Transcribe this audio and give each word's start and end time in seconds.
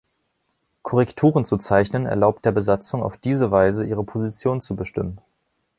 Korrekturen 0.81 1.45
zu 1.45 1.57
zeichnen, 1.59 2.07
erlaubt 2.07 2.43
der 2.43 2.51
Besatzungen 2.51 3.05
auf 3.05 3.17
diese 3.17 3.51
Weise, 3.51 3.85
ihre 3.85 4.03
Position 4.03 4.59
zu 4.59 4.75
bestimmen. 4.75 5.19